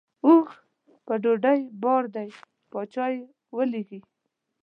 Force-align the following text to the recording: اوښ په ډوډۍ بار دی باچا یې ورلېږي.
اوښ 0.25 0.49
په 1.05 1.13
ډوډۍ 1.21 1.59
بار 1.83 2.03
دی 2.15 2.29
باچا 2.71 3.05
یې 3.15 3.19
ورلېږي. 3.55 3.99